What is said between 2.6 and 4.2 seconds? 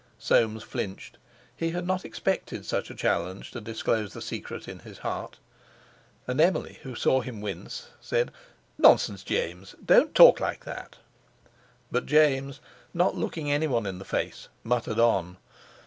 such a challenge to disclose